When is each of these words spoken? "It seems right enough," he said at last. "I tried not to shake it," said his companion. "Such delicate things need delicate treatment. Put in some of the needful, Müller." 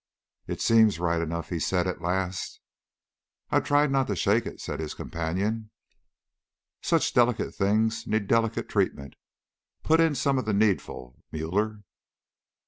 "It 0.47 0.59
seems 0.61 0.97
right 0.97 1.21
enough," 1.21 1.49
he 1.49 1.59
said 1.59 1.85
at 1.85 2.01
last. 2.01 2.59
"I 3.51 3.59
tried 3.59 3.91
not 3.91 4.07
to 4.07 4.15
shake 4.15 4.47
it," 4.47 4.59
said 4.59 4.79
his 4.79 4.95
companion. 4.95 5.69
"Such 6.81 7.13
delicate 7.13 7.53
things 7.53 8.07
need 8.07 8.25
delicate 8.25 8.67
treatment. 8.67 9.13
Put 9.83 9.99
in 9.99 10.15
some 10.15 10.39
of 10.39 10.45
the 10.45 10.53
needful, 10.55 11.23
Müller." 11.31 11.83